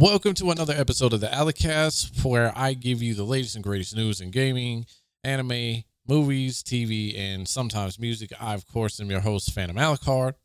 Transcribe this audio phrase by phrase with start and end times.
[0.00, 3.94] Welcome to another episode of the Alicast, where I give you the latest and greatest
[3.94, 4.86] news in gaming,
[5.24, 8.32] anime, movies, TV, and sometimes music.
[8.40, 10.36] I, of course, am your host, Phantom Alucard.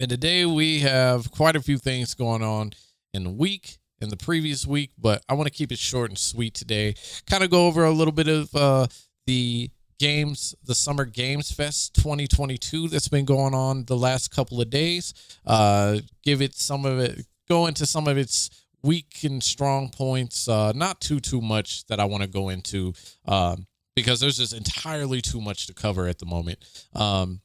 [0.00, 2.72] And today we have quite a few things going on
[3.14, 6.18] in the week, in the previous week, but I want to keep it short and
[6.18, 6.96] sweet today.
[7.30, 8.88] Kind of go over a little bit of uh,
[9.28, 9.70] the
[10.00, 15.14] games, the Summer Games Fest 2022 that's been going on the last couple of days.
[15.46, 18.50] Uh, give it some of it, go into some of its
[18.82, 20.48] weak and strong points.
[20.48, 22.92] Uh, not too too much that I want to go into
[23.26, 26.58] um, because there's just entirely too much to cover at the moment.
[26.94, 27.40] Um,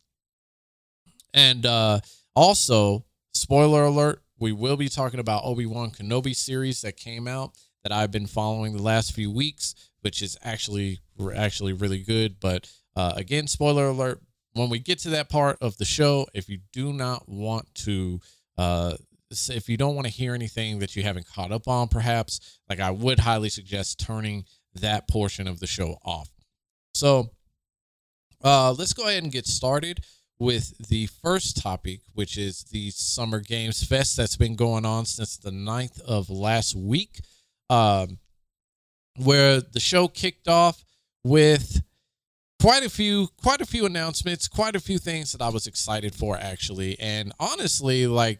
[1.33, 2.01] and uh,
[2.35, 7.51] also, spoiler alert: we will be talking about Obi Wan Kenobi series that came out
[7.83, 10.99] that I've been following the last few weeks, which is actually
[11.35, 12.39] actually really good.
[12.39, 14.21] But uh, again, spoiler alert:
[14.53, 18.19] when we get to that part of the show, if you do not want to,
[18.57, 18.95] uh,
[19.49, 22.79] if you don't want to hear anything that you haven't caught up on, perhaps, like
[22.79, 26.29] I would highly suggest turning that portion of the show off.
[26.93, 27.29] So,
[28.43, 30.03] uh, let's go ahead and get started
[30.39, 35.37] with the first topic, which is the Summer Games Fest that's been going on since
[35.37, 37.21] the 9th of last week
[37.69, 38.17] um,
[39.17, 40.83] where the show kicked off
[41.23, 41.81] with
[42.61, 46.13] quite a few quite a few announcements quite a few things that i was excited
[46.13, 48.39] for actually and honestly like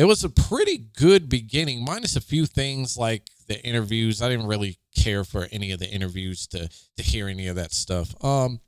[0.00, 4.46] it was a pretty good beginning minus a few things like the interviews i didn't
[4.46, 8.60] really care for any of the interviews to to hear any of that stuff um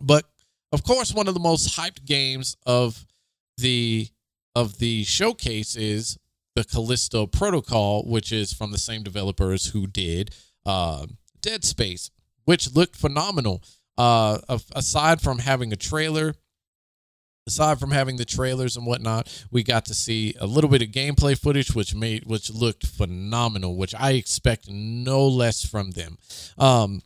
[0.00, 0.24] but
[0.72, 3.04] of course one of the most hyped games of
[3.56, 4.08] the
[4.54, 6.18] of the showcase is
[6.58, 10.34] the Callisto Protocol, which is from the same developers who did
[10.66, 11.06] uh,
[11.40, 12.10] Dead Space,
[12.44, 13.62] which looked phenomenal.
[13.96, 14.38] Uh,
[14.74, 16.34] aside from having a trailer,
[17.48, 20.88] aside from having the trailers and whatnot, we got to see a little bit of
[20.88, 26.18] gameplay footage, which made which looked phenomenal, which I expect no less from them.
[26.56, 27.02] Um,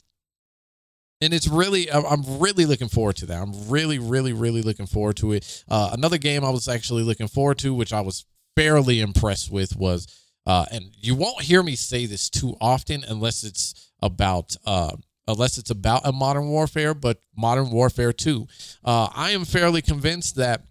[1.22, 5.14] and it's really i'm really looking forward to that i'm really really really looking forward
[5.14, 8.24] to it uh, another game i was actually looking forward to which i was
[8.56, 10.06] fairly impressed with was,
[10.46, 15.58] uh, and you won't hear me say this too often unless it's about uh, unless
[15.58, 18.46] it's about a modern warfare, but modern warfare 2.
[18.84, 20.64] Uh, I am fairly convinced that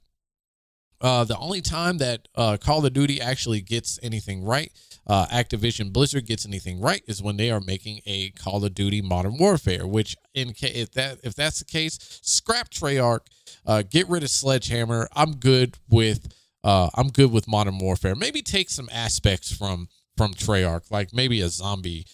[1.02, 4.72] uh, the only time that uh, Call of Duty actually gets anything right,
[5.08, 9.02] uh, Activision Blizzard gets anything right, is when they are making a Call of Duty
[9.02, 9.88] Modern Warfare.
[9.88, 13.22] Which, in ca- if that if that's the case, scrap Treyarch,
[13.66, 15.10] uh, get rid of Sledgehammer.
[15.16, 16.32] I'm good with
[16.64, 18.14] uh, I'm good with Modern Warfare.
[18.14, 19.88] Maybe take some aspects from
[20.18, 22.06] from Treyarch, like maybe a zombie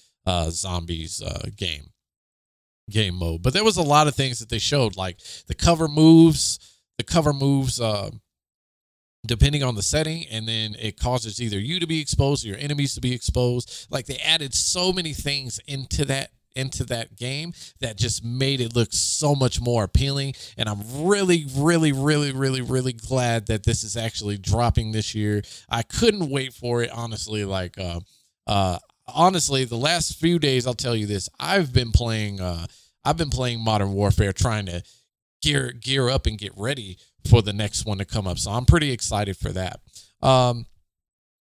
[0.50, 1.22] zombies
[1.58, 1.90] game
[2.90, 3.42] game mode.
[3.42, 6.60] But there was a lot of things that they showed, like the cover moves,
[6.98, 7.80] the cover moves.
[7.80, 8.12] Uh,
[9.26, 12.58] depending on the setting and then it causes either you to be exposed or your
[12.60, 17.54] enemies to be exposed like they added so many things into that into that game
[17.80, 20.34] that just made it look so much more appealing.
[20.58, 25.44] And I'm really, really, really, really, really glad that this is actually dropping this year.
[25.70, 27.46] I couldn't wait for it, honestly.
[27.46, 28.00] Like, uh,
[28.48, 32.68] uh, honestly, the last few days, I'll tell you this: I've been playing, uh,
[33.04, 34.84] I've been playing Modern Warfare, trying to
[35.42, 36.98] gear gear up and get ready
[37.30, 38.38] for the next one to come up.
[38.40, 39.80] So I'm pretty excited for that.
[40.22, 40.66] Um,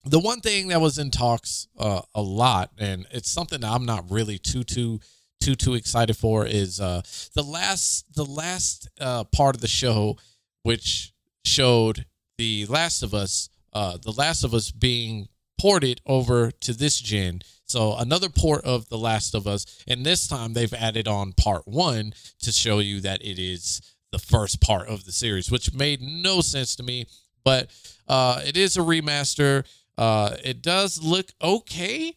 [0.05, 3.87] the one thing that was in talks uh, a lot, and it's something that I'm
[3.87, 5.01] not really too too
[5.41, 7.03] too too excited for, is uh,
[7.35, 10.17] the last the last uh, part of the show,
[10.63, 11.13] which
[11.45, 12.07] showed
[12.39, 17.41] the Last of Us, uh, the Last of Us being ported over to this gen.
[17.67, 21.67] So another port of The Last of Us, and this time they've added on part
[21.67, 23.81] one to show you that it is
[24.11, 27.07] the first part of the series, which made no sense to me.
[27.45, 27.71] But
[28.07, 29.65] uh, it is a remaster.
[29.97, 32.17] Uh, it does look okay.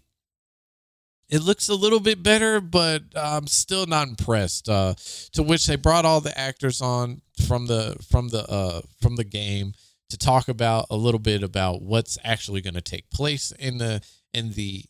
[1.29, 4.69] It looks a little bit better, but I'm still not impressed.
[4.69, 4.93] Uh,
[5.31, 9.23] to which they brought all the actors on from the from the uh, from the
[9.23, 9.73] game
[10.09, 14.01] to talk about a little bit about what's actually going to take place in the
[14.33, 14.85] in the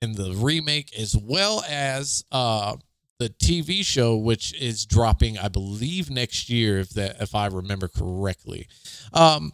[0.00, 2.76] in the remake, as well as uh,
[3.18, 7.88] the TV show, which is dropping, I believe, next year, if that if I remember
[7.88, 8.68] correctly.
[9.12, 9.52] Um,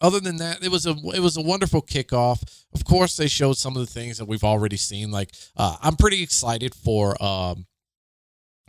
[0.00, 2.42] other than that, it was a it was a wonderful kickoff.
[2.74, 5.10] Of course, they showed some of the things that we've already seen.
[5.10, 7.66] Like uh, I'm pretty excited for um,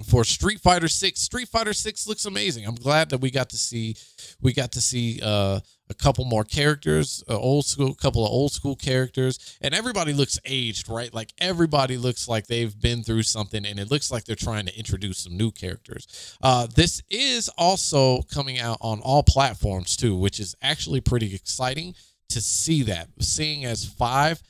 [0.03, 1.21] for Street Fighter Six.
[1.21, 2.65] Street Fighter Six looks amazing.
[2.65, 3.95] I'm glad that we got to see
[4.41, 5.59] we got to see uh,
[5.89, 10.37] a couple more characters, uh, old school, couple of old school characters, and everybody looks
[10.45, 11.13] aged, right?
[11.13, 14.77] Like everybody looks like they've been through something, and it looks like they're trying to
[14.77, 16.37] introduce some new characters.
[16.41, 21.95] Uh, this is also coming out on all platforms too, which is actually pretty exciting
[22.29, 24.41] to see that, seeing as five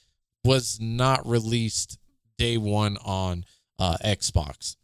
[0.43, 1.99] was not released
[2.37, 3.45] day one on
[3.79, 4.75] uh, Xbox.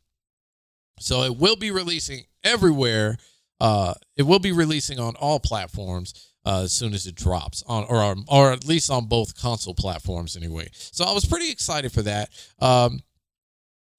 [1.02, 3.18] So it will be releasing everywhere.
[3.60, 7.84] Uh, it will be releasing on all platforms uh, as soon as it drops on,
[7.86, 10.70] or or at least on both console platforms anyway.
[10.74, 12.30] So I was pretty excited for that.
[12.60, 13.02] Um,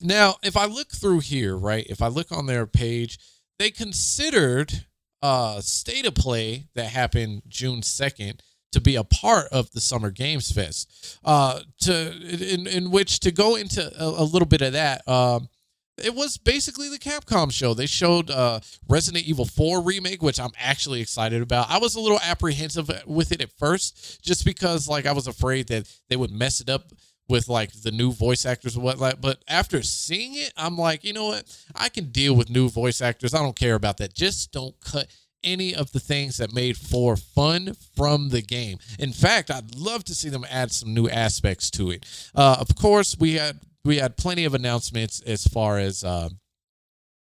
[0.01, 3.19] now, if I look through here, right, if I look on their page,
[3.59, 4.87] they considered
[5.23, 10.11] uh, state of play that happened June second to be a part of the Summer
[10.11, 11.19] Games Fest.
[11.25, 12.11] Uh, to
[12.53, 15.07] in in which to go into a, a little bit of that.
[15.07, 15.49] Um,
[15.99, 17.75] it was basically the Capcom show.
[17.75, 21.71] They showed uh, Resident Evil 4 remake, which I'm actually excited about.
[21.71, 25.69] I was a little apprehensive with it at first, just because like I was afraid
[25.69, 26.93] that they would mess it up
[27.29, 29.21] with like the new voice actors and whatnot.
[29.21, 31.45] But after seeing it, I'm like, you know what?
[31.75, 33.35] I can deal with new voice actors.
[33.35, 34.15] I don't care about that.
[34.15, 35.09] Just don't cut
[35.45, 38.79] any of the things that made for fun from the game.
[38.99, 42.07] In fact, I'd love to see them add some new aspects to it.
[42.35, 46.29] Uh, of course, we had we had plenty of announcements as far as uh,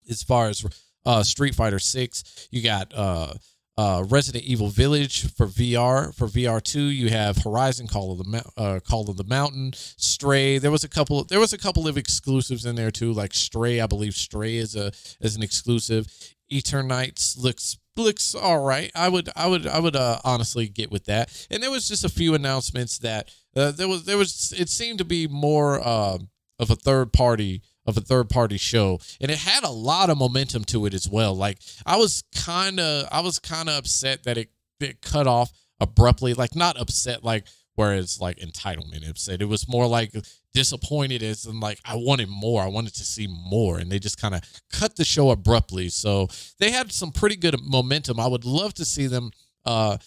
[0.09, 0.65] as far as
[1.05, 2.47] uh, Street Fighter Six.
[2.51, 3.33] You got uh,
[3.77, 6.13] uh, Resident Evil Village for VR.
[6.15, 10.57] For VR two, you have Horizon Call of the uh, Call of the Mountain, Stray.
[10.57, 11.23] There was a couple.
[11.23, 13.79] There was a couple of exclusives in there too, like Stray.
[13.79, 16.07] I believe Stray is a is an exclusive.
[16.51, 18.91] Eternights looks looks all right.
[18.95, 21.47] I would I would I would uh, honestly get with that.
[21.51, 24.97] And there was just a few announcements that uh, there was there was it seemed
[24.99, 26.17] to be more uh,
[26.59, 30.17] of a third party of a third party show and it had a lot of
[30.17, 31.33] momentum to it as well.
[31.35, 34.49] Like I was kind of I was kind of upset that it
[34.79, 36.33] it cut off abruptly.
[36.33, 37.45] Like not upset like
[37.75, 39.41] whereas like entitlement upset.
[39.41, 40.13] It was more like
[40.53, 42.61] disappointed as and like I wanted more.
[42.61, 44.41] I wanted to see more, and they just kind of
[44.73, 45.89] cut the show abruptly.
[45.89, 46.27] So
[46.59, 48.19] they had some pretty good momentum.
[48.19, 49.31] I would love to see them
[49.65, 49.97] uh,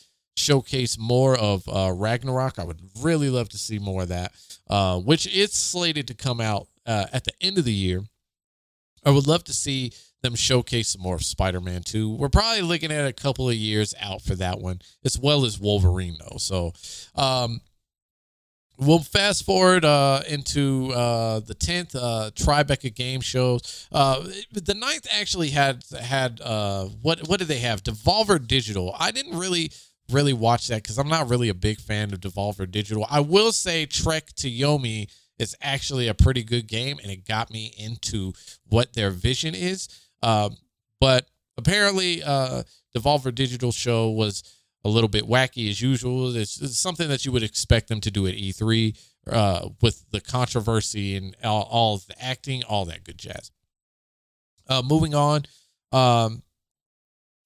[0.41, 2.59] showcase more of uh, Ragnarok.
[2.59, 4.33] I would really love to see more of that,
[4.69, 8.03] uh, which it's slated to come out uh, at the end of the year.
[9.05, 9.93] I would love to see
[10.23, 12.15] them showcase some more of Spider-Man 2.
[12.15, 15.59] We're probably looking at a couple of years out for that one, as well as
[15.59, 16.37] Wolverine though.
[16.37, 16.73] So,
[17.15, 17.63] um,
[18.81, 23.89] we'll fast forward uh, into uh, the 10th uh, Tribeca game shows.
[23.93, 27.83] Uh, the ninth actually had had uh, what what did they have?
[27.83, 28.95] Devolver Digital.
[28.99, 29.71] I didn't really
[30.13, 33.07] really watch that because I'm not really a big fan of Devolver Digital.
[33.11, 37.51] I will say Trek to Yomi is actually a pretty good game, and it got
[37.51, 38.33] me into
[38.69, 39.89] what their vision is.
[40.23, 40.51] Uh,
[41.01, 42.63] but apparently, uh,
[42.97, 44.43] Devolver Digital show was
[44.85, 46.35] a little bit wacky as usual.
[46.37, 48.99] It's, it's something that you would expect them to do at E3
[49.31, 53.51] uh, with the controversy and all, all the acting, all that good jazz.
[54.69, 55.45] Uh, moving on
[55.93, 56.43] um,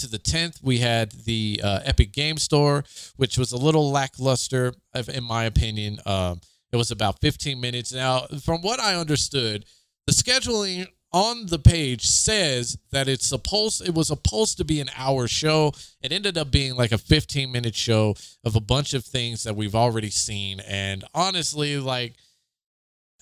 [0.04, 2.84] to the 10th, we had the uh, Epic Game Store,
[3.16, 4.74] which was a little lackluster,
[5.12, 5.98] in my opinion.
[6.06, 6.40] Um,
[6.72, 7.92] it was about 15 minutes.
[7.92, 9.64] Now, from what I understood,
[10.06, 14.90] the scheduling on the page says that it's supposed it was supposed to be an
[14.96, 15.72] hour show.
[16.02, 19.54] It ended up being like a 15 minute show of a bunch of things that
[19.54, 20.58] we've already seen.
[20.60, 22.14] And honestly, like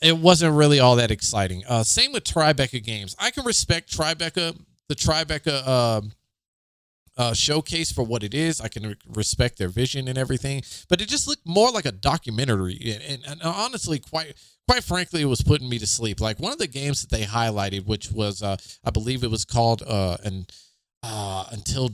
[0.01, 1.65] it wasn't really all that exciting.
[1.69, 3.15] Uh, same with Tribeca games.
[3.19, 4.59] I can respect Tribeca,
[4.89, 6.01] the Tribeca uh,
[7.17, 8.61] uh, showcase for what it is.
[8.61, 11.93] I can re- respect their vision and everything, but it just looked more like a
[11.93, 14.35] documentary, and, and, and honestly, quite
[14.69, 16.21] quite frankly, it was putting me to sleep.
[16.21, 19.45] Like one of the games that they highlighted, which was, uh, I believe it was
[19.45, 20.51] called uh, and
[21.03, 21.91] uh, Until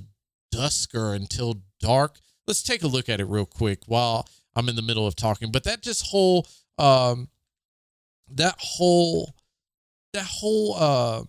[0.53, 2.21] Dusk or Until Dark.
[2.47, 5.51] Let's take a look at it real quick while I'm in the middle of talking.
[5.51, 6.47] But that just whole,
[6.79, 7.29] um,
[8.31, 9.35] that whole,
[10.13, 11.25] that whole, uh,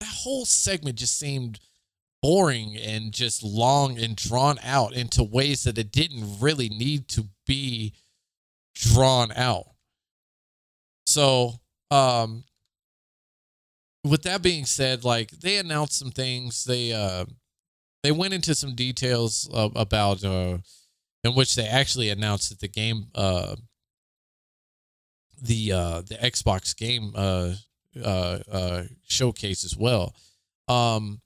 [0.00, 1.58] that whole segment just seemed
[2.22, 7.26] boring and just long and drawn out into ways that it didn't really need to
[7.46, 7.94] be
[8.74, 9.66] drawn out.
[11.06, 11.54] So,
[11.90, 12.44] um,
[14.04, 16.64] with that being said, like they announced some things.
[16.64, 17.24] They uh,
[18.02, 20.58] they went into some details uh, about uh,
[21.24, 23.56] in which they actually announced that the game uh,
[25.40, 27.54] the uh, the Xbox game uh,
[28.02, 30.14] uh, uh, showcase as well.
[30.68, 31.20] Um,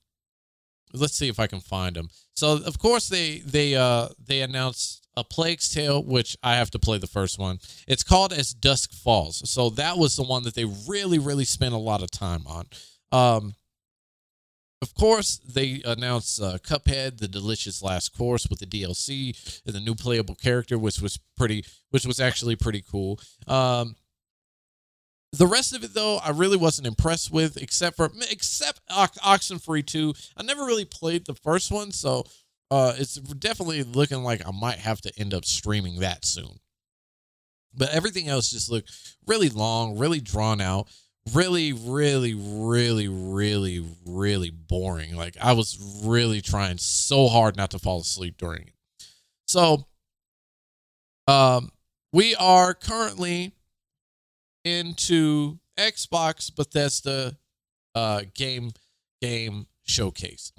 [0.93, 2.09] let's see if I can find them.
[2.35, 6.79] So of course they they uh they announced a Plague's Tale, which I have to
[6.79, 7.59] play the first one.
[7.87, 9.49] It's called As Dusk Falls.
[9.51, 12.67] So that was the one that they really, really spent a lot of time on.
[13.13, 13.55] Um,
[14.81, 19.81] of course, they announced uh, Cuphead, the delicious last course with the DLC and the
[19.81, 23.21] new playable character, which was pretty, which was actually pretty cool.
[23.47, 23.95] Um,
[25.33, 30.15] the rest of it, though, I really wasn't impressed with, except for except Oxenfree 2.
[30.37, 32.25] I never really played the first one, so
[32.71, 36.59] uh, it's definitely looking like I might have to end up streaming that soon.
[37.75, 38.93] But everything else just looked
[39.27, 40.89] really long, really drawn out,
[41.33, 45.17] really, really, really, really, really boring.
[45.17, 48.75] Like I was really trying so hard not to fall asleep during it.
[49.47, 49.87] So,
[51.27, 51.71] um,
[52.13, 53.53] we are currently
[54.65, 57.37] into Xbox Bethesda
[57.95, 58.73] uh, game
[59.21, 60.53] game showcase,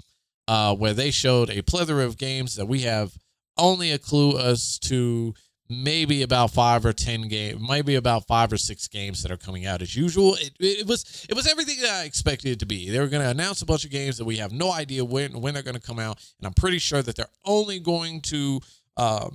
[0.48, 3.12] uh, where they showed a plethora of games that we have
[3.56, 5.34] only a clue as to
[5.68, 9.66] maybe about five or ten games, maybe about five or six games that are coming
[9.66, 10.34] out as usual.
[10.34, 12.90] It, it was it was everything that I expected it to be.
[12.90, 15.40] They were going to announce a bunch of games that we have no idea when
[15.40, 18.60] when they're going to come out, and I'm pretty sure that they're only going to.
[18.96, 19.30] Uh,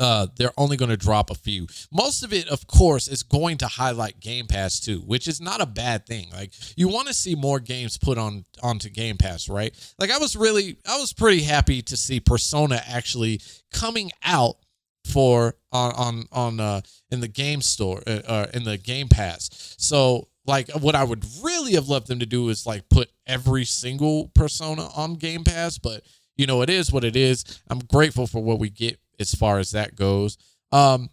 [0.00, 1.66] uh, they're only going to drop a few.
[1.92, 5.60] Most of it, of course, is going to highlight Game Pass too, which is not
[5.60, 6.28] a bad thing.
[6.32, 9.72] Like you want to see more games put on onto Game Pass, right?
[9.98, 13.42] Like I was really, I was pretty happy to see Persona actually
[13.72, 14.56] coming out
[15.04, 16.80] for on on on uh
[17.10, 21.24] in the game store uh, uh, in the game pass so like what i would
[21.42, 25.78] really have loved them to do is like put every single persona on game pass
[25.78, 26.02] but
[26.36, 29.58] you know it is what it is i'm grateful for what we get as far
[29.58, 30.36] as that goes
[30.72, 31.08] um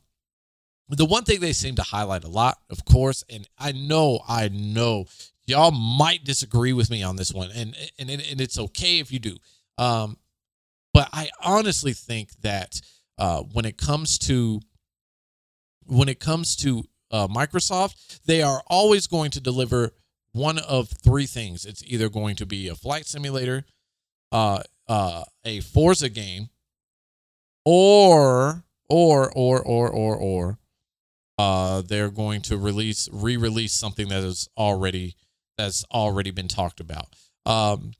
[0.89, 4.49] the one thing they seem to highlight a lot of course and i know i
[4.49, 5.05] know
[5.45, 9.19] y'all might disagree with me on this one and and, and it's okay if you
[9.19, 9.35] do
[9.77, 10.17] um
[10.93, 12.81] but i honestly think that
[13.19, 14.61] uh, when it comes to
[15.87, 19.93] when it comes to uh, Microsoft, they are always going to deliver
[20.33, 21.65] one of three things.
[21.65, 23.65] It's either going to be a flight simulator,
[24.31, 26.49] uh, uh, a Forza game,
[27.69, 30.57] or or or or or or
[31.37, 35.17] uh, they're going to release re-release something that is already
[35.57, 37.07] that's already been talked about.
[37.45, 37.91] Um,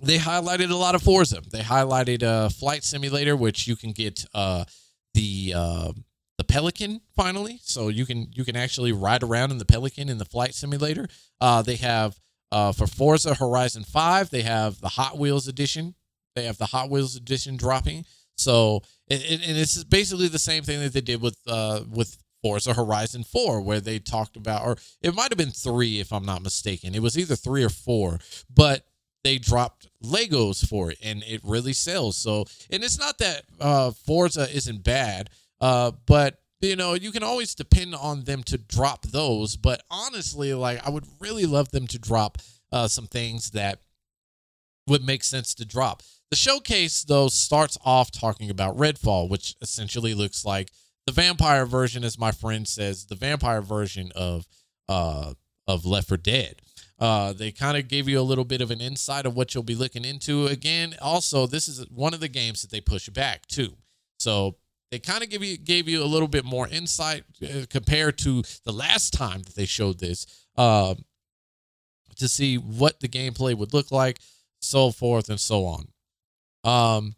[0.00, 1.42] they highlighted a lot of Forza.
[1.50, 4.64] They highlighted a flight simulator, which you can get uh,
[5.12, 5.92] the uh,
[6.38, 10.16] the Pelican finally, so you can you can actually ride around in the Pelican in
[10.16, 11.06] the flight simulator.
[11.38, 12.18] Uh, they have
[12.50, 15.96] uh, for Forza Horizon Five, they have the Hot Wheels edition.
[16.34, 18.06] They have the Hot Wheels edition dropping.
[18.36, 22.74] So and, and it's basically the same thing that they did with uh, with Forza
[22.74, 26.42] Horizon 4, where they talked about, or it might have been three if I'm not
[26.42, 26.94] mistaken.
[26.94, 28.18] It was either three or four,
[28.54, 28.84] but
[29.22, 32.18] they dropped Legos for it and it really sells.
[32.18, 35.30] So, and it's not that uh, Forza isn't bad,
[35.62, 39.56] uh, but you know, you can always depend on them to drop those.
[39.56, 42.38] But honestly, like I would really love them to drop
[42.72, 43.80] uh, some things that
[44.86, 46.02] would make sense to drop.
[46.30, 50.70] The showcase, though, starts off talking about Redfall, which essentially looks like
[51.06, 54.46] the vampire version, as my friend says, the vampire version of
[54.88, 55.34] uh
[55.66, 56.60] of Left 4 Dead.
[56.98, 59.64] Uh, they kind of gave you a little bit of an insight of what you'll
[59.64, 60.46] be looking into.
[60.46, 63.76] Again, also this is one of the games that they push back too.
[64.18, 64.56] So
[64.90, 68.42] they kind of give you gave you a little bit more insight uh, compared to
[68.64, 70.26] the last time that they showed this
[70.56, 70.94] uh,
[72.16, 74.20] to see what the gameplay would look like,
[74.64, 75.88] so forth and so on.
[76.64, 77.16] Um,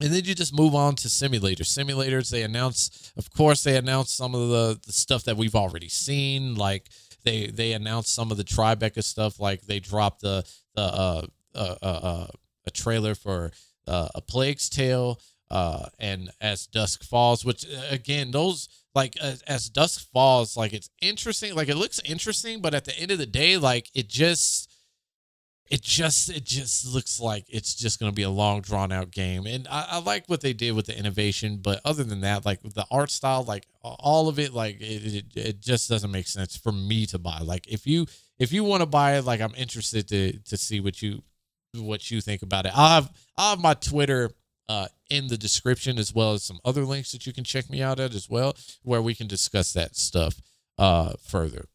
[0.00, 1.68] and then you just move on to simulators.
[1.68, 5.88] Simulators, they announce, of course, they announce some of the, the stuff that we've already
[5.88, 6.90] seen, like
[7.24, 11.22] they they announced some of the Tribeca stuff, like they dropped the the uh,
[11.54, 12.26] uh, uh, uh
[12.66, 13.52] a trailer for
[13.86, 20.10] uh, a Plague's Tale, uh, and as Dusk Falls, which again those like as Dusk
[20.12, 23.56] Falls, like it's interesting, like it looks interesting, but at the end of the day,
[23.56, 24.70] like it just
[25.70, 29.10] it just it just looks like it's just going to be a long drawn out
[29.10, 29.46] game.
[29.46, 32.60] And I, I, like what they did with the innovation but other than that like
[32.62, 36.56] the art style like all of it like it, it, it just doesn't make sense
[36.56, 37.38] for me to buy.
[37.38, 38.06] Like if you
[38.38, 41.22] if you want to buy it like i'm interested to to see what you
[41.76, 42.72] what you think about it.
[42.74, 44.30] I'll have i'll have my twitter
[44.66, 47.82] uh, in the description as well as some other links that you can check me
[47.82, 50.40] out at as well where we can discuss that stuff
[50.78, 51.66] uh further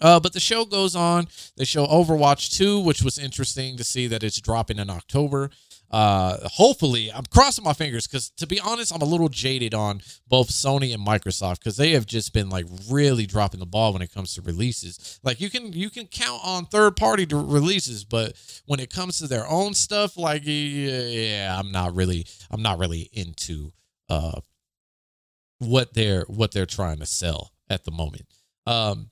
[0.00, 1.28] uh, but the show goes on.
[1.56, 5.50] They show Overwatch 2, which was interesting to see that it's dropping in October.
[5.90, 10.00] Uh, hopefully, I'm crossing my fingers because to be honest, I'm a little jaded on
[10.26, 14.02] both Sony and Microsoft because they have just been like really dropping the ball when
[14.02, 15.20] it comes to releases.
[15.22, 18.32] Like you can you can count on third party releases, but
[18.66, 23.08] when it comes to their own stuff, like yeah, I'm not really I'm not really
[23.12, 23.72] into
[24.08, 24.40] uh
[25.58, 28.26] what they're what they're trying to sell at the moment.
[28.66, 29.10] Um,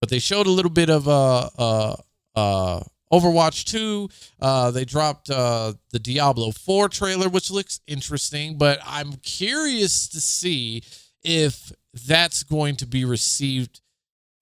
[0.00, 1.96] but they showed a little bit of uh uh
[2.34, 2.80] uh
[3.12, 4.08] Overwatch 2.
[4.40, 10.20] Uh, they dropped uh, the Diablo 4 trailer, which looks interesting, but I'm curious to
[10.20, 10.84] see
[11.24, 11.72] if
[12.06, 13.80] that's going to be received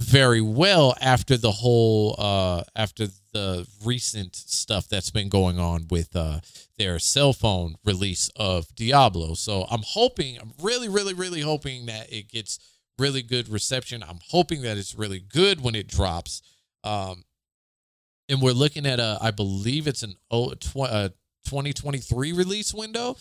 [0.00, 6.14] very well after the whole uh after the recent stuff that's been going on with
[6.14, 6.38] uh
[6.78, 9.34] their cell phone release of Diablo.
[9.34, 12.60] So I'm hoping I'm really really really hoping that it gets
[12.98, 14.02] really good reception.
[14.02, 16.42] I'm hoping that it's really good when it drops.
[16.84, 17.24] Um
[18.28, 21.08] and we're looking at a I believe it's an oh, tw- uh,
[21.48, 23.16] 2023 release window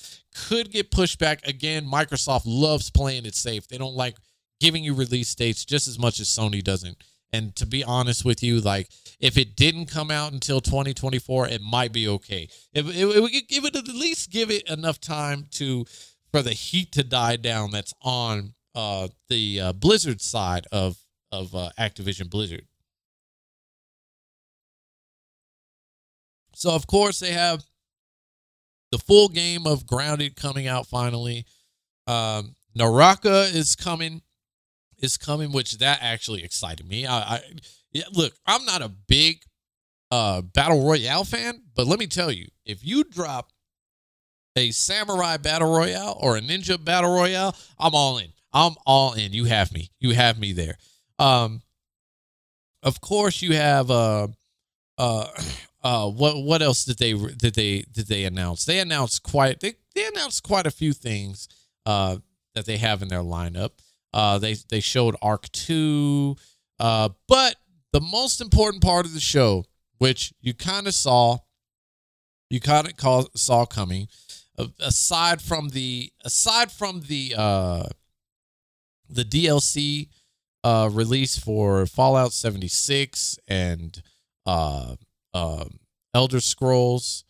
[0.47, 1.89] could get pushed back again.
[1.89, 3.67] Microsoft loves playing it safe.
[3.67, 4.15] They don't like
[4.59, 6.97] giving you release dates just as much as Sony doesn't.
[7.31, 11.61] And to be honest with you, like if it didn't come out until 2024, it
[11.61, 12.49] might be okay.
[12.73, 15.85] If it, it, it would at least give it enough time to
[16.31, 20.97] for the heat to die down that's on uh, the uh, Blizzard side of
[21.31, 22.67] of uh, Activision Blizzard.
[26.53, 27.63] So of course they have
[28.91, 31.45] the full game of Grounded coming out finally.
[32.05, 34.21] Um, Naraka is coming
[34.99, 37.07] is coming, which that actually excited me.
[37.07, 37.41] I, I
[37.91, 39.41] yeah, look, I'm not a big
[40.11, 43.51] uh battle royale fan, but let me tell you, if you drop
[44.55, 48.33] a samurai battle royale or a ninja battle royale, I'm all in.
[48.53, 49.33] I'm all in.
[49.33, 49.91] You have me.
[49.99, 50.77] You have me there.
[51.19, 51.61] Um,
[52.83, 54.27] of course, you have uh,
[54.97, 55.27] uh,
[55.83, 58.65] uh, what what else did they did they did they announce?
[58.65, 61.47] They announced quite they they announced quite a few things
[61.85, 62.17] uh
[62.55, 63.71] that they have in their lineup.
[64.13, 66.35] Uh, they they showed Ark Two,
[66.79, 67.55] uh, but
[67.93, 69.65] the most important part of the show,
[69.97, 71.37] which you kind of saw,
[72.49, 74.07] you kind of saw coming,
[74.79, 77.87] aside from the aside from the uh,
[79.09, 80.09] the DLC
[80.63, 84.01] uh, release for Fallout 76 and
[84.45, 84.95] uh,
[85.33, 85.65] uh,
[86.13, 87.23] Elder Scrolls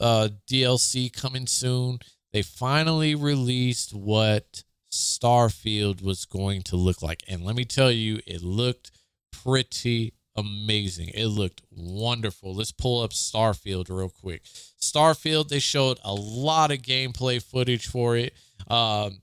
[0.00, 2.00] uh, DLC coming soon.
[2.32, 7.22] They finally released what Starfield was going to look like.
[7.28, 8.90] And let me tell you, it looked
[9.30, 11.10] pretty amazing.
[11.14, 12.54] It looked wonderful.
[12.54, 14.42] Let's pull up Starfield real quick.
[14.80, 18.34] Starfield, they showed a lot of gameplay footage for it.
[18.68, 19.22] Um,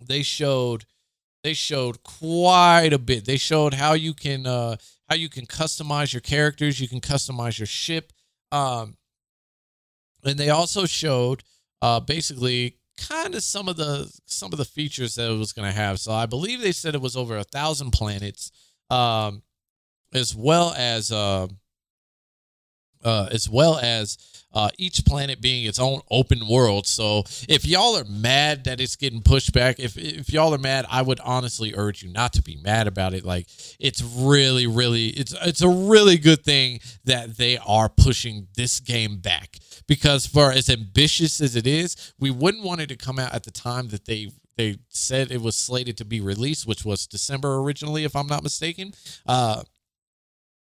[0.00, 0.84] they showed
[1.46, 3.24] they showed quite a bit.
[3.24, 4.76] They showed how you can uh,
[5.08, 8.12] how you can customize your characters, you can customize your ship.
[8.50, 8.96] Um,
[10.24, 11.44] and they also showed
[11.80, 15.68] uh, basically kind of some of the some of the features that it was going
[15.68, 16.00] to have.
[16.00, 18.50] So I believe they said it was over a thousand planets,
[18.90, 19.44] um,
[20.12, 21.46] as well as uh,
[23.04, 24.18] uh, as well as
[24.56, 26.86] uh, each planet being its own open world.
[26.86, 30.86] So if y'all are mad that it's getting pushed back, if if y'all are mad,
[30.90, 33.24] I would honestly urge you not to be mad about it.
[33.24, 38.80] Like it's really, really, it's it's a really good thing that they are pushing this
[38.80, 43.18] game back because for as ambitious as it is, we wouldn't want it to come
[43.18, 46.82] out at the time that they they said it was slated to be released, which
[46.82, 48.94] was December originally, if I'm not mistaken.
[49.26, 49.62] Uh,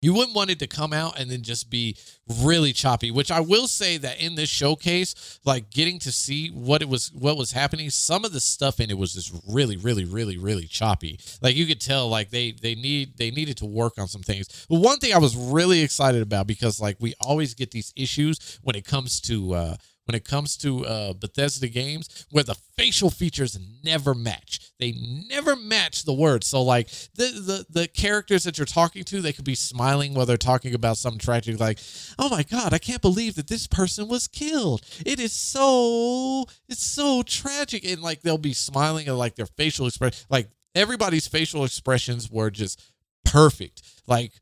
[0.07, 1.97] you wouldn't want it to come out and then just be
[2.45, 6.81] really choppy, which I will say that in this showcase, like getting to see what
[6.81, 10.05] it was what was happening, some of the stuff in it was just really, really,
[10.05, 11.19] really, really choppy.
[11.42, 14.66] Like you could tell like they they need they needed to work on some things.
[14.71, 18.61] But one thing I was really excited about because like we always get these issues
[18.62, 23.11] when it comes to uh when it comes to uh, Bethesda games where the facial
[23.11, 24.73] features never match.
[24.79, 24.92] They
[25.29, 26.47] never match the words.
[26.47, 27.27] So like the,
[27.71, 30.97] the the characters that you're talking to, they could be smiling while they're talking about
[30.99, 31.79] something tragic, like,
[32.19, 34.83] "Oh my God, I can't believe that this person was killed.
[35.05, 39.87] It is so it's so tragic." And like they'll be smiling and like their facial
[39.87, 42.81] expression, like everybody's facial expressions were just
[43.25, 43.83] perfect.
[44.07, 44.33] Like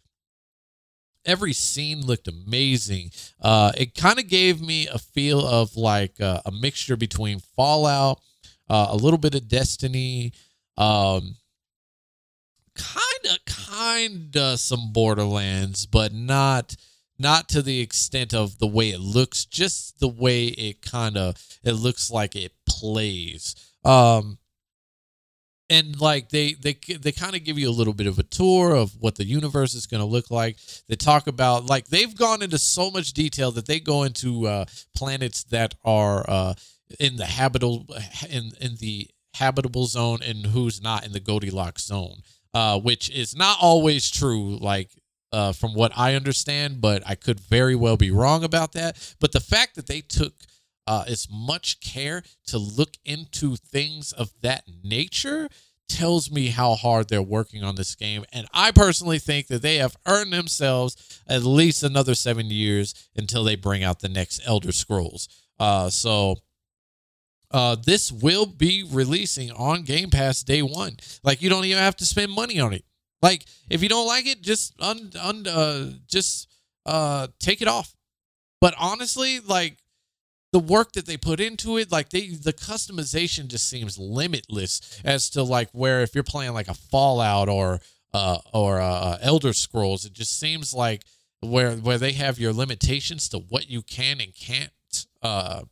[1.24, 3.10] every scene looked amazing.
[3.40, 8.20] Uh, it kind of gave me a feel of like uh, a mixture between Fallout,
[8.68, 10.32] uh, a little bit of Destiny,
[10.76, 11.36] um,
[12.74, 16.76] kind of, kind of some Borderlands, but not
[17.18, 21.36] not to the extent of the way it looks just the way it kind of
[21.62, 24.36] it looks like it plays um
[25.70, 28.74] and like they they they kind of give you a little bit of a tour
[28.74, 30.56] of what the universe is going to look like.
[30.88, 34.66] They talk about like they've gone into so much detail that they go into uh,
[34.94, 36.54] planets that are uh,
[37.00, 37.86] in the habitable
[38.28, 42.18] in in the habitable zone and who's not in the goldilocks zone
[42.54, 44.90] uh, which is not always true like
[45.32, 48.96] uh, from what i understand but i could very well be wrong about that.
[49.20, 50.34] But the fact that they took
[50.86, 55.48] uh, as much care to look into things of that nature
[55.88, 58.24] tells me how hard they're working on this game.
[58.32, 63.44] And I personally think that they have earned themselves at least another seven years until
[63.44, 65.28] they bring out the next Elder Scrolls.
[65.58, 66.36] Uh, so
[67.50, 70.96] uh, this will be releasing on Game Pass day one.
[71.22, 72.84] Like you don't even have to spend money on it.
[73.22, 76.48] Like if you don't like it, just un, un uh, just
[76.86, 77.94] uh take it off.
[78.60, 79.76] But honestly, like
[80.54, 85.28] the work that they put into it, like they the customization just seems limitless as
[85.30, 87.80] to like where if you're playing like a Fallout or
[88.12, 91.02] uh or uh, uh Elder Scrolls, it just seems like
[91.40, 94.70] where where they have your limitations to what you can and can't
[95.22, 95.62] uh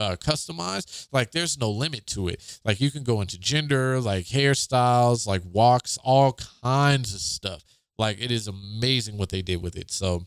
[0.00, 2.60] uh, customized, like there's no limit to it.
[2.64, 7.64] Like you can go into gender, like hairstyles, like walks, all kinds of stuff.
[7.98, 9.90] Like it is amazing what they did with it.
[9.92, 10.26] So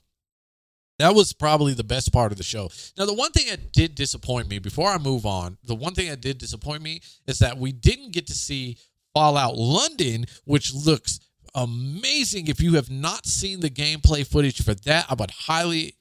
[1.02, 2.70] that was probably the best part of the show.
[2.98, 6.10] Now, the one thing that did disappoint me before I move on, the one thing
[6.10, 8.78] that did disappoint me is that we didn't get to see
[9.14, 11.20] Fallout London, which looks
[11.56, 12.48] amazing.
[12.48, 15.96] If you have not seen the gameplay footage for that, I would highly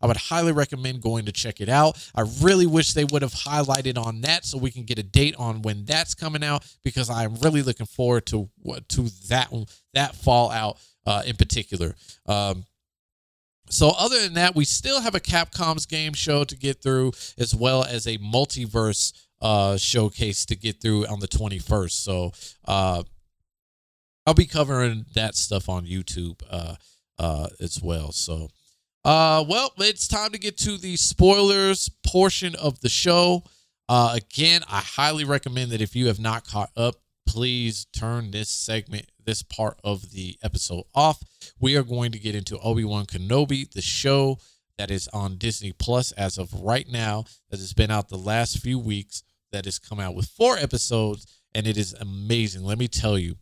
[0.00, 1.98] I would highly recommend going to check it out.
[2.14, 5.34] I really wish they would have highlighted on that so we can get a date
[5.38, 8.48] on when that's coming out because I am really looking forward to
[8.88, 9.52] to that
[9.94, 11.94] that Fallout uh, in particular.
[12.26, 12.64] Um,
[13.68, 17.54] so other than that, we still have a Capcom's game show to get through, as
[17.54, 21.90] well as a multiverse uh, showcase to get through on the 21st.
[21.90, 22.32] So
[22.66, 23.02] uh,
[24.26, 26.74] I'll be covering that stuff on YouTube uh,
[27.18, 28.12] uh, as well.
[28.12, 28.48] So,
[29.04, 33.44] uh, well, it's time to get to the spoilers portion of the show.
[33.88, 38.48] Uh, again, I highly recommend that if you have not caught up, please turn this
[38.48, 41.22] segment, this part of the episode off.
[41.60, 44.38] We are going to get into Obi Wan Kenobi, the show
[44.78, 48.58] that is on Disney Plus as of right now, that has been out the last
[48.58, 52.62] few weeks, that has come out with four episodes, and it is amazing.
[52.62, 53.36] Let me tell you,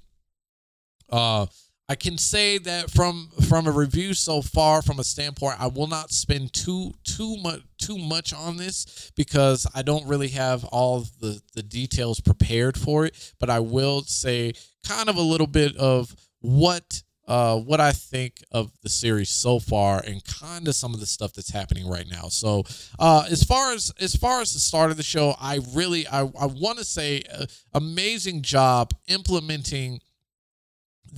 [1.10, 1.46] uh,
[1.88, 5.86] I can say that from from a review so far, from a standpoint, I will
[5.86, 11.04] not spend too too much too much on this because I don't really have all
[11.20, 13.34] the the details prepared for it.
[13.38, 14.54] But I will say
[14.86, 19.58] kind of a little bit of what uh, what I think of the series so
[19.58, 22.28] far and kind of some of the stuff that's happening right now.
[22.28, 22.64] So,
[22.98, 26.20] uh, as far as as far as the start of the show, I really I,
[26.20, 27.44] I want to say uh,
[27.74, 30.00] amazing job implementing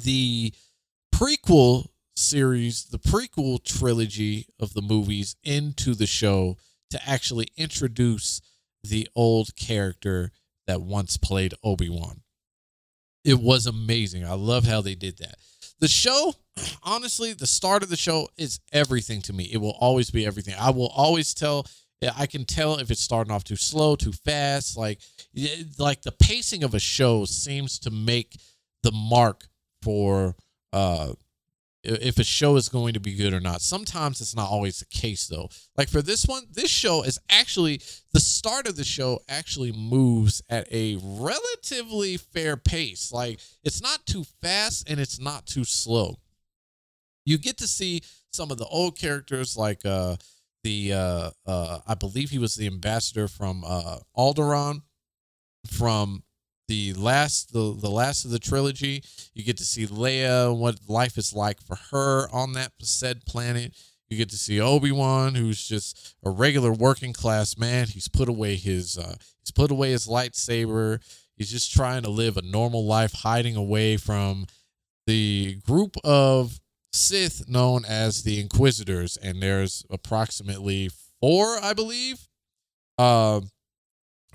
[0.03, 0.53] the
[1.15, 6.57] prequel series, the prequel trilogy of the movies into the show
[6.91, 8.41] to actually introduce
[8.83, 10.31] the old character
[10.67, 12.23] that once played Obi-Wan.
[13.25, 14.25] It was amazing.
[14.25, 15.37] I love how they did that.
[15.81, 16.35] The show,
[16.83, 19.51] honestly, the start of the show is everything to me.
[19.53, 20.55] It will always be everything.
[20.59, 21.67] I will always tell
[22.15, 24.77] I can tell if it's starting off too slow, too fast.
[24.77, 25.01] Like,
[25.79, 28.39] like the pacing of a show seems to make
[28.83, 29.49] the mark
[29.87, 30.35] for
[30.72, 31.12] uh
[31.85, 33.61] if a show is going to be good or not.
[33.62, 35.49] Sometimes it's not always the case though.
[35.77, 37.81] Like for this one, this show is actually
[38.12, 43.12] the start of the show actually moves at a relatively fair pace.
[43.12, 46.16] Like it's not too fast and it's not too slow.
[47.25, 50.16] You get to see some of the old characters like uh
[50.64, 54.83] the uh uh I believe he was the ambassador from uh Alderaan
[55.68, 56.25] from
[56.68, 59.02] the last the, the last of the trilogy.
[59.35, 63.74] You get to see leia what life is like for her on that said planet.
[64.09, 67.88] You get to see obi-wan who's just a regular working class man.
[67.88, 71.00] He's put away his uh, he's put away his lightsaber.
[71.37, 74.46] He's just trying to live a normal life hiding away from
[75.07, 76.61] the group of
[76.92, 79.16] sith known as the inquisitors.
[79.16, 82.29] And there's approximately four i believe.
[82.98, 83.40] Uh,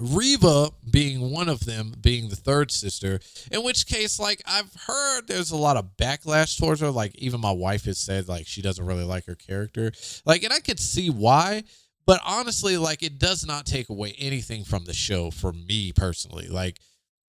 [0.02, 3.20] Reva being one of them, being the third sister,
[3.52, 6.90] in which case, like, I've heard there's a lot of backlash towards her.
[6.90, 9.92] Like, even my wife has said, like, she doesn't really like her character.
[10.26, 11.64] Like, and I could see why,
[12.06, 16.48] but honestly, like, it does not take away anything from the show for me personally.
[16.48, 16.80] Like,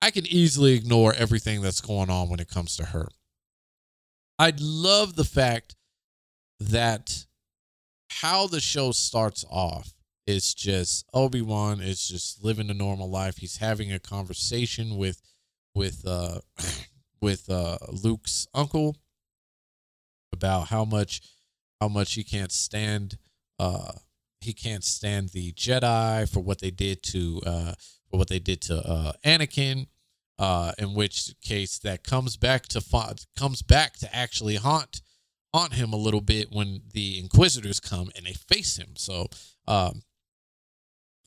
[0.01, 3.09] I can easily ignore everything that's going on when it comes to her.
[4.39, 5.77] I love the fact
[6.59, 7.27] that
[8.09, 9.93] how the show starts off
[10.27, 13.39] it's just Obi-Wan is just living a normal life.
[13.39, 15.21] He's having a conversation with
[15.75, 16.41] with uh
[17.21, 18.97] with uh Luke's uncle
[20.33, 21.21] about how much
[21.81, 23.19] how much he can't stand
[23.59, 23.93] uh
[24.41, 27.75] he can't stand the Jedi for what they did to uh
[28.11, 29.87] for what they did to uh Anakin
[30.39, 32.83] uh in which case that comes back to
[33.37, 35.03] comes back to actually haunt
[35.53, 39.27] haunt him a little bit when the inquisitors come and they face him so
[39.67, 40.03] um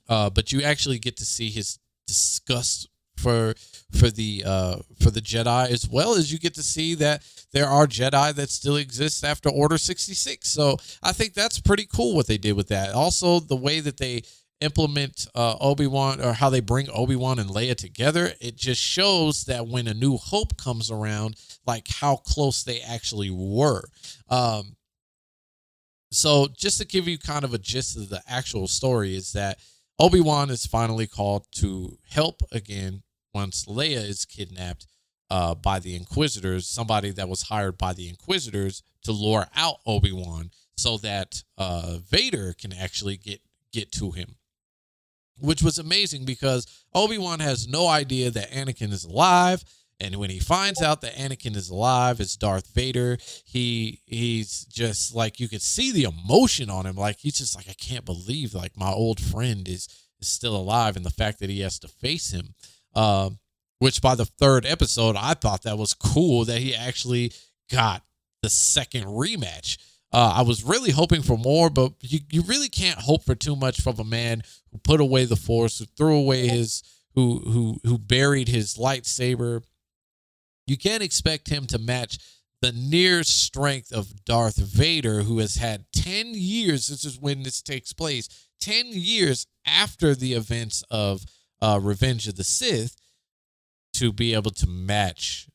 [0.09, 2.87] uh, but you actually get to see his disgust
[3.17, 3.53] for
[3.91, 7.67] for the uh for the Jedi as well as you get to see that there
[7.67, 10.47] are Jedi that still exist after Order 66.
[10.47, 12.93] So I think that's pretty cool what they did with that.
[12.93, 14.23] Also the way that they
[14.61, 18.81] implement uh, Obi Wan or how they bring Obi Wan and Leia together, it just
[18.81, 23.83] shows that when A New Hope comes around, like how close they actually were.
[24.29, 24.75] Um,
[26.11, 29.59] so, just to give you kind of a gist of the actual story, is that
[29.97, 33.03] Obi Wan is finally called to help again
[33.33, 34.87] once Leia is kidnapped
[35.29, 40.11] uh, by the Inquisitors, somebody that was hired by the Inquisitors to lure out Obi
[40.11, 43.39] Wan so that uh, Vader can actually get
[43.71, 44.35] get to him,
[45.39, 49.63] which was amazing because Obi Wan has no idea that Anakin is alive.
[49.99, 53.17] And when he finds out that Anakin is alive, it's Darth Vader.
[53.45, 56.95] He he's just like you could see the emotion on him.
[56.95, 59.87] Like he's just like I can't believe like my old friend is
[60.19, 62.55] is still alive, and the fact that he has to face him.
[62.93, 63.39] Um,
[63.79, 67.33] which by the third episode, I thought that was cool that he actually
[67.69, 68.03] got
[68.41, 69.77] the second rematch.
[70.13, 73.55] Uh, I was really hoping for more, but you, you really can't hope for too
[73.55, 76.83] much from a man who put away the force, who threw away his,
[77.15, 79.63] who who who buried his lightsaber.
[80.67, 82.17] You can't expect him to match
[82.61, 86.87] the near strength of Darth Vader, who has had 10 years.
[86.87, 91.25] This is when this takes place 10 years after the events of
[91.61, 92.95] uh, Revenge of the Sith
[93.93, 95.47] to be able to match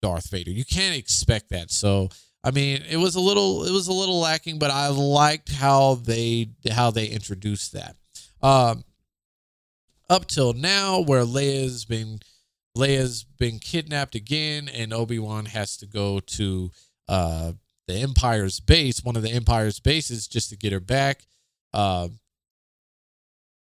[0.00, 0.50] Darth Vader.
[0.50, 1.70] You can't expect that.
[1.70, 2.08] So
[2.44, 5.94] I mean, it was a little it was a little lacking, but I liked how
[5.94, 7.96] they how they introduced that.
[8.42, 8.84] Um,
[10.10, 12.20] up till now, where Leia's been
[12.76, 16.70] Leia's been kidnapped again, and Obi Wan has to go to
[17.08, 17.52] uh,
[17.86, 21.26] the Empire's base, one of the Empire's bases, just to get her back.
[21.72, 22.08] Uh,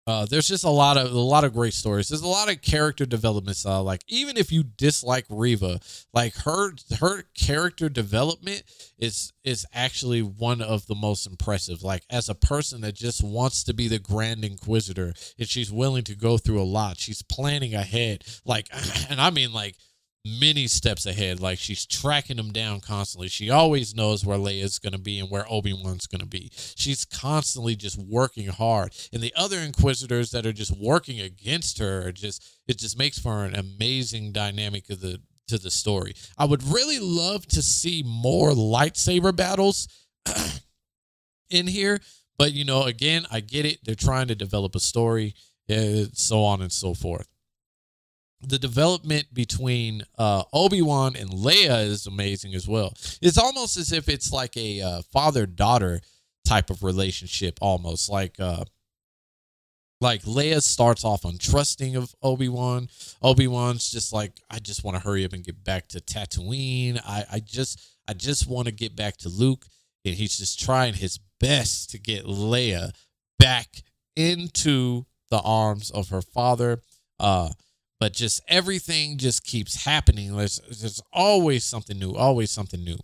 [0.08, 2.08] uh, there's just a lot of a lot of great stories.
[2.08, 3.84] There's a lot of character development style.
[3.84, 5.80] Like even if you dislike Reva,
[6.14, 8.62] like her her character development
[8.98, 11.82] is is actually one of the most impressive.
[11.82, 16.04] Like as a person that just wants to be the Grand Inquisitor, and she's willing
[16.04, 16.96] to go through a lot.
[16.96, 18.24] She's planning ahead.
[18.46, 18.68] Like,
[19.10, 19.76] and I mean like
[20.40, 21.40] many steps ahead.
[21.40, 23.28] Like she's tracking them down constantly.
[23.28, 26.50] She always knows where Leia's going to be and where Obi Wan's going to be.
[26.54, 28.94] She's constantly just working hard.
[29.12, 33.44] And the other Inquisitors that are just working against her just it just makes for
[33.44, 36.14] an amazing dynamic of the to the story.
[36.36, 39.88] I would really love to see more lightsaber battles
[41.50, 42.00] in here,
[42.38, 43.78] but you know, again, I get it.
[43.84, 45.34] They're trying to develop a story,
[45.68, 47.28] and so on and so forth
[48.40, 52.94] the development between uh, Obi Wan and Leia is amazing as well.
[53.20, 56.00] It's almost as if it's like a uh, father daughter
[56.44, 58.64] type of relationship, almost like uh,
[60.00, 62.88] like Leia starts off untrusting of Obi Wan.
[63.22, 67.00] Obi Wan's just like, I just want to hurry up and get back to Tatooine.
[67.04, 69.66] I, I just I just want to get back to Luke,
[70.04, 72.92] and he's just trying his best to get Leia
[73.38, 73.82] back
[74.16, 76.80] into the arms of her father.
[77.18, 77.50] Uh,
[78.00, 80.36] but just everything just keeps happening.
[80.36, 82.98] There's, there's always something new, always something new.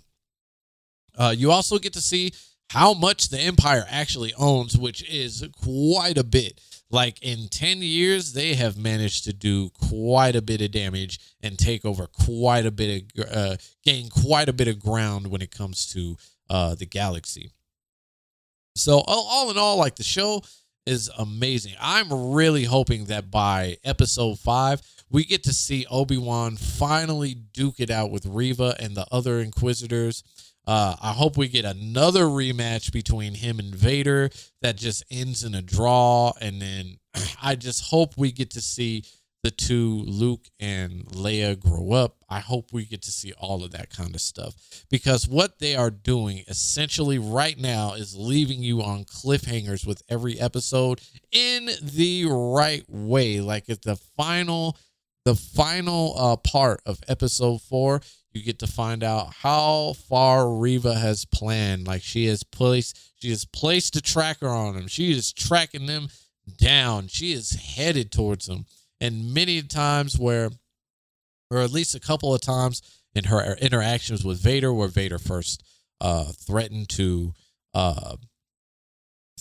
[1.16, 2.32] Uh, you also get to see
[2.70, 6.60] how much the Empire actually owns, which is quite a bit.
[6.90, 11.58] Like in 10 years, they have managed to do quite a bit of damage and
[11.58, 15.50] take over quite a bit of, uh, gain quite a bit of ground when it
[15.50, 16.16] comes to
[16.50, 17.50] uh, the galaxy.
[18.76, 20.42] So, all, all in all, like the show
[20.86, 21.74] is amazing.
[21.80, 27.78] I'm really hoping that by episode five, we get to see Obi Wan finally duke
[27.78, 30.22] it out with Reva and the other Inquisitors.
[30.66, 34.30] Uh, I hope we get another rematch between him and Vader
[34.62, 36.32] that just ends in a draw.
[36.40, 36.96] And then
[37.42, 39.04] I just hope we get to see
[39.44, 42.16] the two, Luke and Leia, grow up.
[42.30, 44.54] I hope we get to see all of that kind of stuff
[44.90, 50.40] because what they are doing essentially right now is leaving you on cliffhangers with every
[50.40, 53.42] episode in the right way.
[53.42, 54.78] Like at the final,
[55.26, 58.00] the final uh, part of episode four,
[58.32, 61.86] you get to find out how far Reva has planned.
[61.86, 64.86] Like she has placed, she has placed a tracker on them.
[64.88, 66.08] She is tracking them
[66.56, 67.08] down.
[67.08, 68.64] She is headed towards them
[69.00, 70.50] and many times where,
[71.50, 72.82] or at least a couple of times
[73.14, 75.62] in her interactions with Vader, where Vader first
[76.00, 77.32] uh, threatened to
[77.74, 78.16] uh,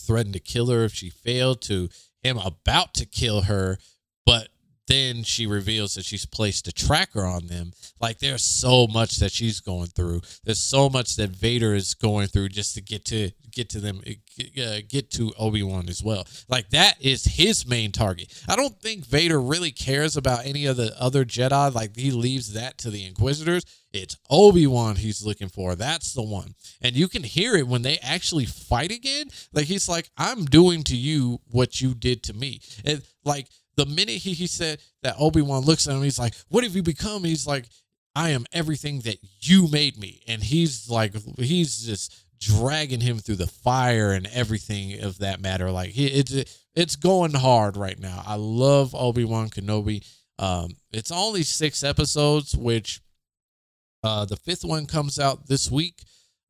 [0.00, 1.88] threatened to kill her if she failed, to
[2.22, 3.78] him about to kill her,
[4.26, 4.48] but
[4.86, 7.72] then she reveals that she's placed a tracker on them.
[8.00, 10.20] Like there's so much that she's going through.
[10.44, 14.02] There's so much that Vader is going through just to get to get to them,
[14.04, 16.26] uh, get to Obi Wan as well.
[16.48, 18.42] Like that is his main target.
[18.48, 21.72] I don't think Vader really cares about any of the other Jedi.
[21.72, 23.64] Like he leaves that to the Inquisitors.
[23.92, 25.76] It's Obi Wan he's looking for.
[25.76, 26.56] That's the one.
[26.82, 29.28] And you can hear it when they actually fight again.
[29.52, 32.60] Like he's like, I'm doing to you what you did to me.
[32.84, 36.64] And like the minute he, he said that Obi-Wan looks at him, he's like, What
[36.64, 37.24] have you become?
[37.24, 37.66] He's like,
[38.16, 40.22] I am everything that you made me.
[40.28, 45.70] And he's like, he's just dragging him through the fire and everything of that matter.
[45.70, 48.22] Like he, it's it's going hard right now.
[48.26, 50.06] I love Obi Wan Kenobi.
[50.38, 53.00] Um, it's only six episodes, which
[54.02, 56.02] uh, the fifth one comes out this week.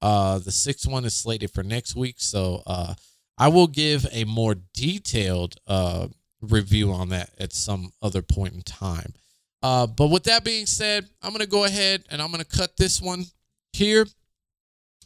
[0.03, 2.17] Uh, the sixth one is slated for next week.
[2.19, 2.95] So uh,
[3.39, 6.09] I will give a more detailed uh,
[6.51, 9.15] review on that at some other point in time.
[9.63, 12.57] Uh, but with that being said, I'm going to go ahead and I'm going to
[12.57, 13.25] cut this one
[13.73, 14.07] here.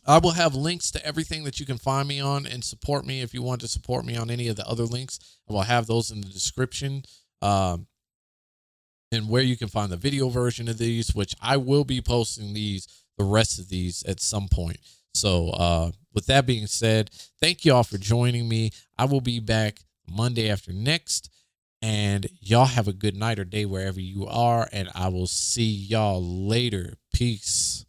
[0.07, 3.21] I will have links to everything that you can find me on and support me
[3.21, 5.19] if you want to support me on any of the other links.
[5.49, 7.03] I will have those in the description.
[7.43, 7.87] Um,
[9.13, 12.53] and where you can find the video version of these, which I will be posting
[12.53, 14.79] these, the rest of these at some point.
[15.15, 18.71] So, uh, with that being said, thank you all for joining me.
[18.99, 21.31] I will be back Monday after next.
[21.81, 24.69] And y'all have a good night or day wherever you are.
[24.73, 26.95] And I will see y'all later.
[27.13, 27.85] Peace.